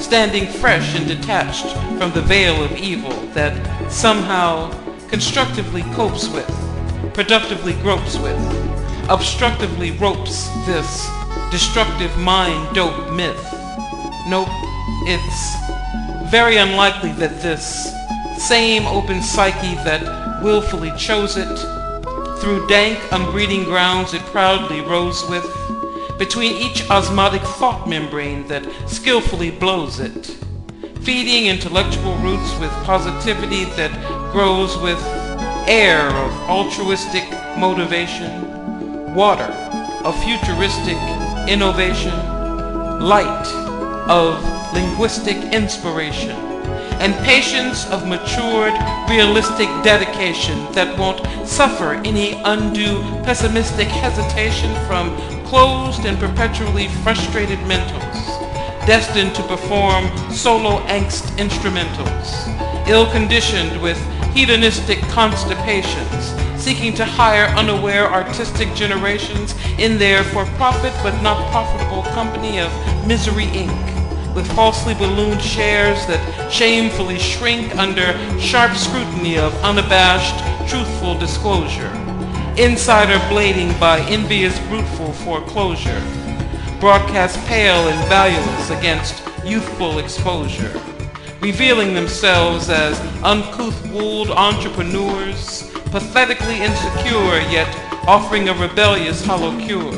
standing 0.00 0.46
fresh 0.46 0.96
and 0.96 1.06
detached 1.06 1.70
from 1.98 2.12
the 2.12 2.22
veil 2.22 2.64
of 2.64 2.72
evil 2.78 3.12
that 3.34 3.52
somehow 3.92 4.70
constructively 5.08 5.82
copes 5.94 6.28
with, 6.28 6.48
productively 7.14 7.74
gropes 7.74 8.18
with, 8.18 8.38
obstructively 9.08 9.92
ropes 9.92 10.48
this 10.66 11.08
destructive 11.50 12.16
mind 12.18 12.74
dope 12.74 13.12
myth. 13.12 13.42
Nope, 14.26 14.48
it's 15.06 16.30
very 16.30 16.56
unlikely 16.56 17.12
that 17.12 17.42
this 17.42 17.92
same 18.38 18.86
open 18.86 19.22
psyche 19.22 19.74
that 19.84 20.42
willfully 20.42 20.92
chose 20.98 21.36
it, 21.36 21.58
through 22.38 22.66
dank, 22.66 22.98
unbreeding 23.12 23.64
grounds 23.64 24.14
it 24.14 24.22
proudly 24.22 24.80
rose 24.80 25.28
with, 25.28 25.46
between 26.18 26.52
each 26.56 26.88
osmotic 26.90 27.42
thought 27.42 27.88
membrane 27.88 28.46
that 28.48 28.64
skillfully 28.86 29.50
blows 29.50 30.00
it, 30.00 30.26
feeding 31.02 31.46
intellectual 31.46 32.16
roots 32.16 32.58
with 32.58 32.70
positivity 32.84 33.64
that 33.76 33.90
grows 34.34 34.76
with 34.78 34.98
air 35.68 36.08
of 36.08 36.32
altruistic 36.50 37.22
motivation, 37.56 39.14
water 39.14 39.44
of 40.04 40.12
futuristic 40.24 40.98
innovation, 41.48 42.12
light 42.98 43.46
of 44.08 44.42
linguistic 44.74 45.36
inspiration, 45.54 46.32
and 46.98 47.14
patience 47.24 47.88
of 47.92 48.08
matured, 48.08 48.74
realistic 49.08 49.68
dedication 49.84 50.58
that 50.72 50.98
won't 50.98 51.24
suffer 51.46 51.92
any 52.04 52.32
undue 52.44 53.00
pessimistic 53.22 53.86
hesitation 53.86 54.74
from 54.88 55.16
closed 55.46 56.04
and 56.06 56.18
perpetually 56.18 56.88
frustrated 57.04 57.60
mentals, 57.60 58.18
destined 58.84 59.32
to 59.32 59.44
perform 59.44 60.04
solo 60.32 60.80
angst 60.88 61.22
instrumentals, 61.38 62.88
ill-conditioned 62.88 63.80
with 63.80 63.96
hedonistic 64.34 64.98
constipations, 65.02 66.34
seeking 66.60 66.92
to 66.92 67.04
hire 67.04 67.46
unaware 67.56 68.10
artistic 68.10 68.74
generations 68.74 69.54
in 69.78 69.96
their 69.96 70.24
for-profit 70.24 70.92
but 71.04 71.18
not 71.22 71.50
profitable 71.52 72.02
company 72.14 72.58
of 72.58 72.70
Misery 73.06 73.46
Inc., 73.46 74.34
with 74.34 74.50
falsely 74.56 74.92
ballooned 74.94 75.40
shares 75.40 76.04
that 76.06 76.50
shamefully 76.50 77.16
shrink 77.16 77.76
under 77.76 78.18
sharp 78.40 78.74
scrutiny 78.74 79.38
of 79.38 79.54
unabashed, 79.62 80.36
truthful 80.68 81.16
disclosure, 81.16 81.92
insider 82.58 83.18
blading 83.30 83.78
by 83.78 84.00
envious 84.08 84.58
bruteful 84.66 85.12
foreclosure, 85.12 86.02
broadcast 86.80 87.38
pale 87.46 87.86
and 87.86 88.08
valueless 88.08 88.70
against 88.70 89.22
youthful 89.44 90.00
exposure 90.00 90.72
revealing 91.44 91.92
themselves 91.92 92.70
as 92.70 92.98
uncouth 93.22 93.78
wooled 93.92 94.30
entrepreneurs, 94.30 95.70
pathetically 95.90 96.62
insecure 96.62 97.38
yet 97.52 97.68
offering 98.08 98.48
a 98.48 98.54
rebellious 98.54 99.22
hollow 99.22 99.54
cure, 99.60 99.92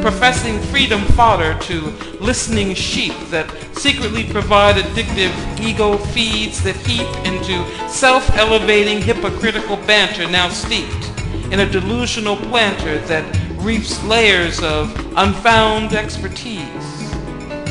professing 0.00 0.58
freedom 0.72 1.02
fodder 1.18 1.52
to 1.60 1.82
listening 2.18 2.72
sheep 2.72 3.12
that 3.28 3.46
secretly 3.76 4.24
provide 4.24 4.76
addictive 4.76 5.34
ego 5.60 5.98
feeds 5.98 6.62
that 6.62 6.76
heap 6.76 7.10
into 7.26 7.62
self-elevating 7.90 9.02
hypocritical 9.02 9.76
banter 9.86 10.26
now 10.30 10.48
steeped 10.48 11.12
in 11.52 11.60
a 11.60 11.70
delusional 11.70 12.36
planter 12.36 12.98
that 13.00 13.22
reaps 13.58 14.02
layers 14.04 14.62
of 14.62 14.96
unfound 15.18 15.92
expertise 15.92 16.99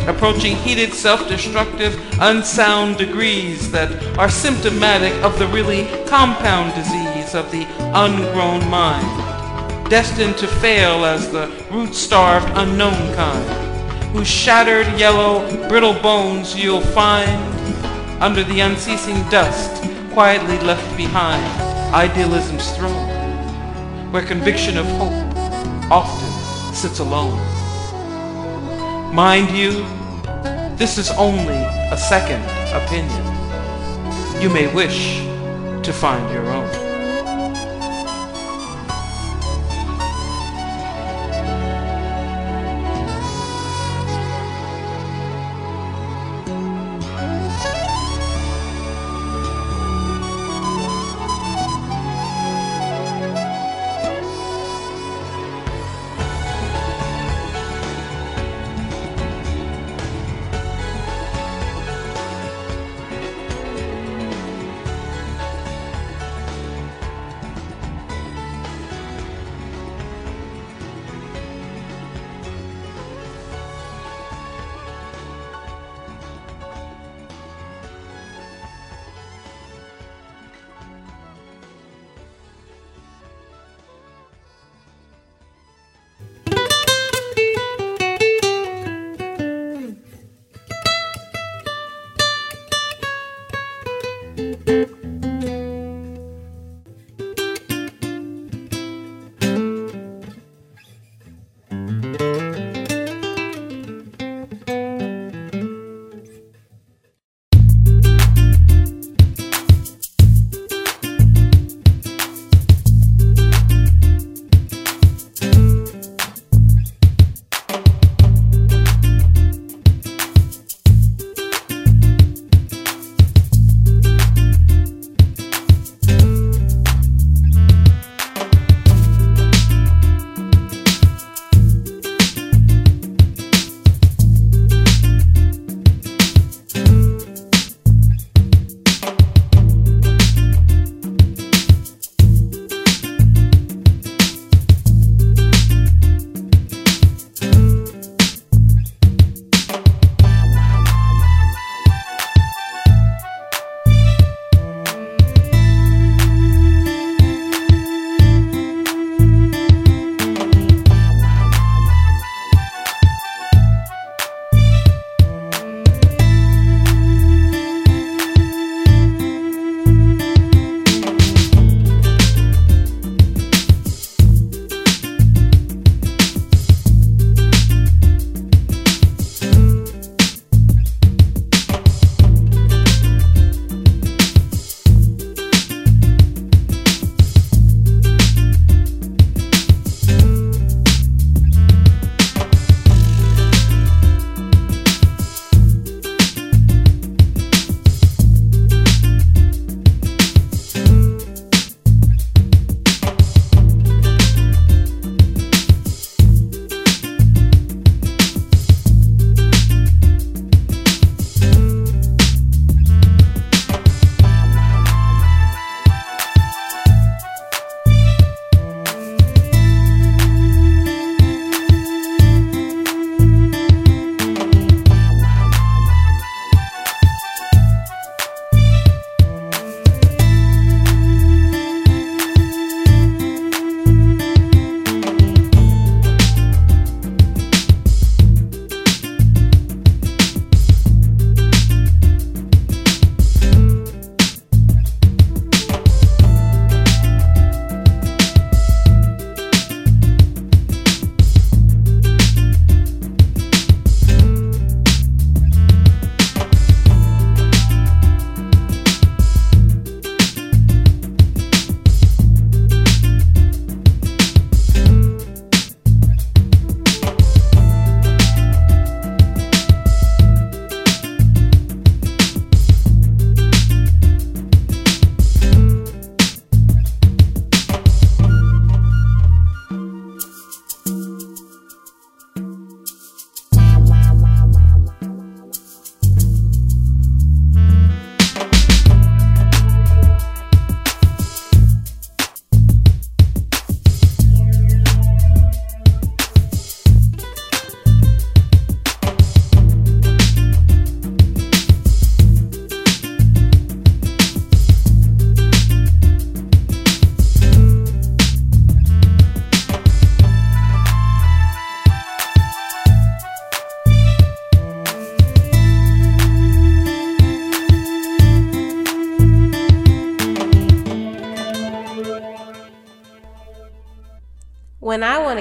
approaching 0.10 0.56
heated, 0.58 0.94
self-destructive, 0.94 1.96
unsound 2.20 2.98
degrees 2.98 3.72
that 3.72 3.92
are 4.18 4.30
symptomatic 4.30 5.14
of 5.24 5.38
the 5.40 5.48
really 5.48 5.86
compound 6.08 6.74
disease 6.76 7.36
of 7.36 7.50
the 7.52 7.66
ungrown 7.94 8.68
mind, 8.70 9.06
destined 9.90 10.38
to 10.38 10.48
fail 10.48 11.06
as 11.06 11.32
the 11.32 11.48
root-starved 11.72 12.50
unknown 12.56 13.14
kind, 13.16 14.16
whose 14.16 14.28
shattered, 14.28 14.88
yellow, 15.00 15.48
brittle 15.70 15.94
bones 15.94 16.56
you'll 16.56 16.82
find 16.82 17.42
under 18.22 18.44
the 18.44 18.60
unceasing 18.60 19.22
dust 19.30 19.84
quietly 20.12 20.58
left 20.60 20.98
behind 20.98 21.46
idealism's 21.94 22.76
throne, 22.76 23.08
where 24.12 24.26
conviction 24.26 24.78
of 24.78 24.86
hope 24.98 25.14
often 25.92 26.74
sits 26.74 27.00
alone. 27.00 27.40
Mind 29.14 29.50
you, 29.52 29.86
this 30.80 30.98
is 30.98 31.12
only 31.12 31.62
a 31.92 31.98
second 31.98 32.42
opinion. 32.72 33.24
You 34.42 34.50
may 34.50 34.74
wish 34.74 35.20
to 35.84 35.92
find 35.92 36.34
your 36.34 36.50
own. 36.50 36.89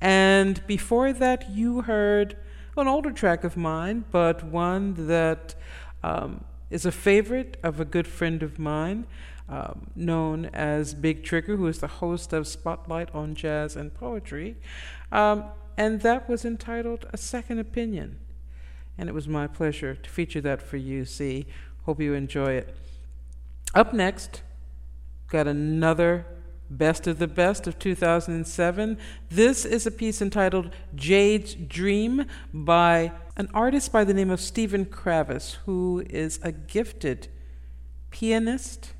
And 0.00 0.64
before 0.66 1.12
that, 1.12 1.50
you 1.50 1.82
heard 1.82 2.36
an 2.76 2.86
older 2.86 3.10
track 3.10 3.44
of 3.44 3.56
mine, 3.56 4.04
but 4.10 4.44
one 4.44 5.08
that 5.08 5.54
um, 6.02 6.44
is 6.70 6.84
a 6.86 6.92
favorite 6.92 7.56
of 7.62 7.80
a 7.80 7.84
good 7.84 8.06
friend 8.06 8.42
of 8.42 8.58
mine 8.58 9.06
um, 9.48 9.90
known 9.96 10.46
as 10.46 10.94
Big 10.94 11.24
Trigger, 11.24 11.56
who 11.56 11.66
is 11.66 11.78
the 11.78 11.86
host 11.86 12.32
of 12.32 12.46
Spotlight 12.46 13.12
on 13.14 13.34
Jazz 13.34 13.76
and 13.76 13.92
Poetry. 13.94 14.56
Um, 15.10 15.44
and 15.76 16.02
that 16.02 16.28
was 16.28 16.44
entitled 16.44 17.06
A 17.12 17.16
Second 17.16 17.58
Opinion. 17.58 18.18
And 18.98 19.08
it 19.08 19.12
was 19.12 19.26
my 19.26 19.46
pleasure 19.46 19.94
to 19.94 20.10
feature 20.10 20.40
that 20.42 20.60
for 20.60 20.76
you, 20.76 21.04
see. 21.04 21.46
Hope 21.84 22.00
you 22.00 22.14
enjoy 22.14 22.52
it. 22.52 22.74
Up 23.74 23.94
next, 23.94 24.42
got 25.28 25.46
another 25.46 26.26
Best 26.70 27.06
of 27.06 27.18
the 27.18 27.26
Best 27.26 27.66
of 27.66 27.78
2007. 27.78 28.98
This 29.30 29.64
is 29.64 29.86
a 29.86 29.90
piece 29.90 30.20
entitled 30.20 30.70
Jade's 30.94 31.54
Dream 31.54 32.26
by 32.52 33.12
an 33.36 33.48
artist 33.54 33.90
by 33.92 34.04
the 34.04 34.14
name 34.14 34.30
of 34.30 34.40
Stephen 34.40 34.84
Kravis, 34.84 35.56
who 35.64 36.04
is 36.10 36.38
a 36.42 36.52
gifted 36.52 37.28
pianist 38.10 38.92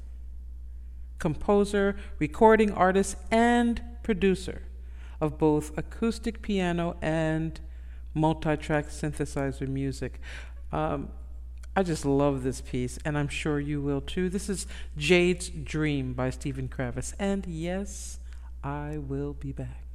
composer, 1.18 1.96
recording 2.18 2.72
artist, 2.72 3.16
and 3.30 3.82
producer 4.02 4.62
of 5.20 5.36
both 5.36 5.76
acoustic 5.76 6.40
piano 6.42 6.96
and 7.02 7.60
multi 8.14 8.56
track 8.56 8.86
synthesizer 8.86 9.68
music. 9.68 10.20
Um, 10.72 11.08
I 11.76 11.82
just 11.82 12.04
love 12.04 12.42
this 12.42 12.60
piece, 12.60 12.98
and 13.04 13.16
I'm 13.16 13.28
sure 13.28 13.60
you 13.60 13.80
will 13.80 14.00
too. 14.00 14.28
This 14.28 14.48
is 14.48 14.66
Jade's 14.96 15.48
Dream 15.48 16.12
by 16.12 16.30
Stephen 16.30 16.68
Kravis. 16.68 17.14
And 17.18 17.46
yes, 17.46 18.18
I 18.64 18.98
will 18.98 19.32
be 19.32 19.52
back. 19.52 19.87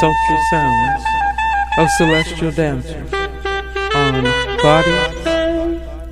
Sultry 0.00 0.38
sounds 0.48 1.04
of 1.76 1.90
celestial 1.90 2.52
dancers 2.52 3.12
on 3.96 4.22
Bodies 4.62 5.16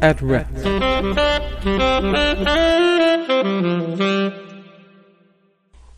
at 0.03 0.21
Rest. 0.21 0.67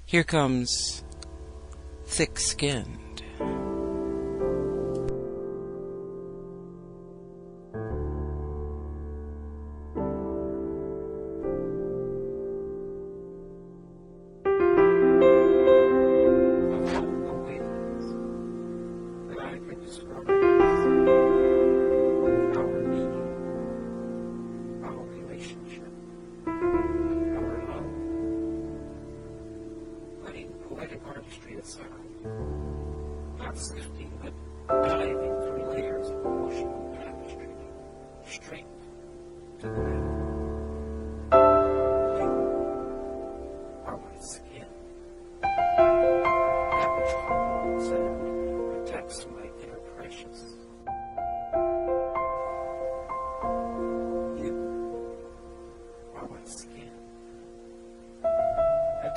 Here 0.04 0.24
comes 0.24 1.02
Thick 2.04 2.38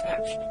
Skinned. 0.02 0.42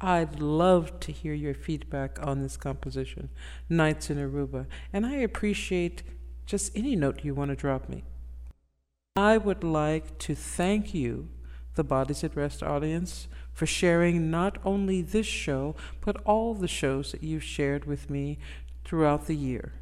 I'd 0.00 0.40
love 0.40 1.00
to 1.00 1.12
hear 1.12 1.32
your 1.32 1.54
feedback 1.54 2.18
on 2.20 2.42
this 2.42 2.56
composition, 2.56 3.30
Nights 3.68 4.10
in 4.10 4.18
Aruba, 4.18 4.66
and 4.92 5.06
I 5.06 5.14
appreciate 5.14 6.02
just 6.44 6.76
any 6.76 6.94
note 6.94 7.24
you 7.24 7.34
want 7.34 7.50
to 7.50 7.56
drop 7.56 7.88
me. 7.88 8.04
I 9.16 9.38
would 9.38 9.64
like 9.64 10.18
to 10.18 10.34
thank 10.34 10.92
you, 10.92 11.28
the 11.76 11.84
Bodies 11.84 12.24
at 12.24 12.36
Rest 12.36 12.62
audience, 12.62 13.26
for 13.54 13.64
sharing 13.64 14.30
not 14.30 14.58
only 14.64 15.00
this 15.00 15.26
show, 15.26 15.74
but 16.00 16.20
all 16.26 16.52
the 16.54 16.68
shows 16.68 17.12
that 17.12 17.22
you've 17.22 17.44
shared 17.44 17.86
with 17.86 18.10
me 18.10 18.38
throughout 18.84 19.26
the 19.26 19.36
year. 19.36 19.72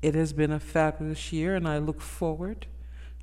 It 0.00 0.14
has 0.16 0.32
been 0.32 0.50
a 0.50 0.58
fabulous 0.58 1.32
year, 1.32 1.54
and 1.54 1.68
I 1.68 1.78
look 1.78 2.00
forward 2.00 2.66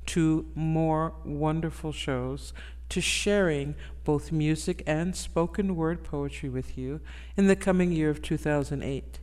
to 0.06 0.46
more 0.54 1.14
wonderful 1.24 1.92
shows 1.92 2.52
to 2.90 3.00
sharing 3.00 3.74
both 4.04 4.30
music 4.32 4.82
and 4.86 5.16
spoken 5.16 5.76
word 5.76 6.04
poetry 6.04 6.48
with 6.48 6.76
you 6.76 7.00
in 7.36 7.46
the 7.46 7.56
coming 7.56 7.92
year 7.92 8.10
of 8.10 8.22
2008. 8.22 9.18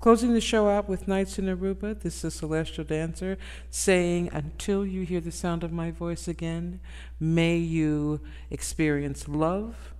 Closing 0.00 0.34
the 0.34 0.40
show 0.40 0.68
out 0.68 0.88
with 0.88 1.06
Nights 1.06 1.38
in 1.38 1.46
Aruba, 1.46 2.00
this 2.00 2.24
is 2.24 2.34
Celestial 2.34 2.82
Dancer 2.82 3.38
saying, 3.70 4.30
Until 4.32 4.84
you 4.84 5.02
hear 5.02 5.20
the 5.20 5.30
sound 5.30 5.62
of 5.62 5.70
my 5.70 5.92
voice 5.92 6.26
again, 6.26 6.80
may 7.20 7.56
you 7.56 8.20
experience 8.50 9.28
love, 9.28 9.94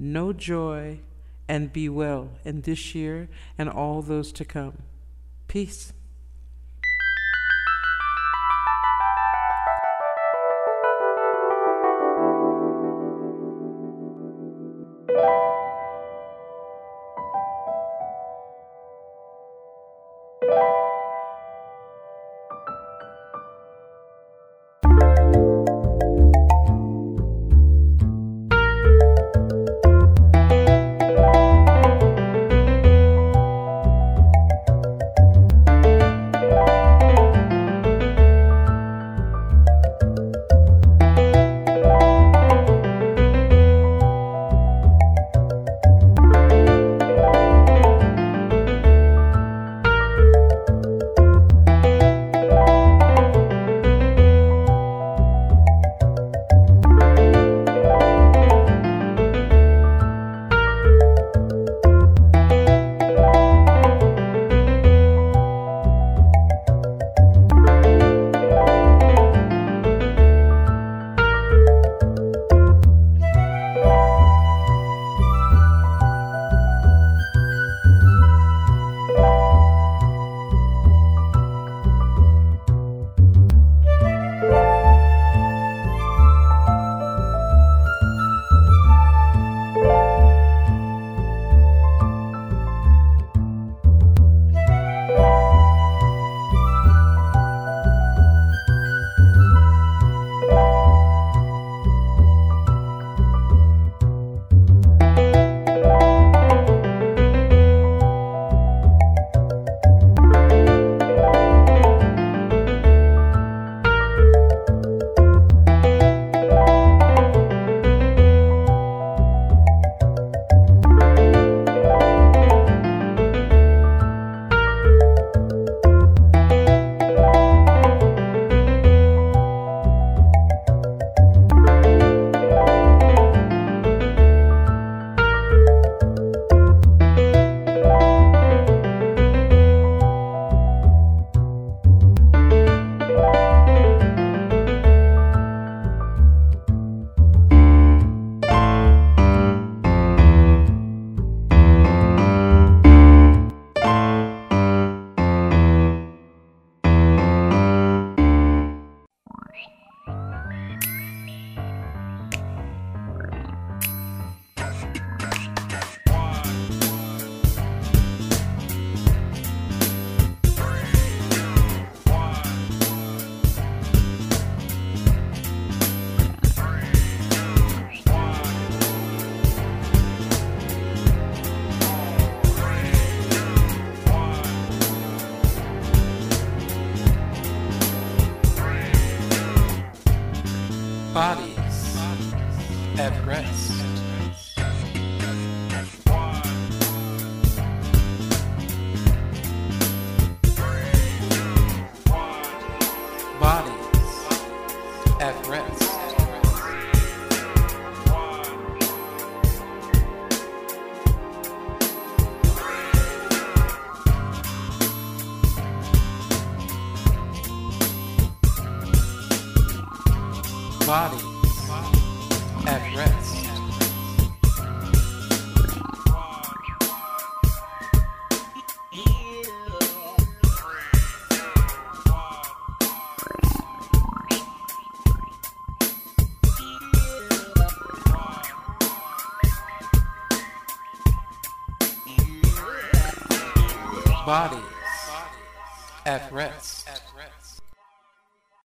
know 0.00 0.32
joy, 0.32 0.98
and 1.46 1.72
be 1.72 1.88
well 1.88 2.30
in 2.44 2.62
this 2.62 2.92
year 2.92 3.28
and 3.56 3.68
all 3.68 4.02
those 4.02 4.32
to 4.32 4.44
come. 4.44 4.78
Peace. 5.46 5.92